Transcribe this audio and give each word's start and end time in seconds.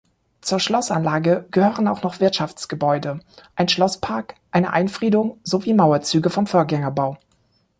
Zur 0.41 0.59
Schlossanlage 0.59 1.45
gehören 1.51 1.87
auch 1.87 2.01
noch 2.01 2.19
Wirtschaftsgebäude, 2.19 3.19
ein 3.55 3.67
Schlosspark, 3.69 4.33
eine 4.49 4.73
Einfriedung 4.73 5.39
sowie 5.43 5.75
Mauerzüge 5.75 6.31
vom 6.31 6.47
Vorgängerbau. 6.47 7.19